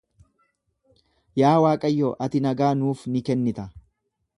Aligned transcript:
Yaa 1.41 1.53
Waaqayyo, 1.67 2.11
ati 2.27 2.45
nagaa 2.49 2.75
nuuf 2.83 3.09
ni 3.15 3.27
kennita. 3.29 3.73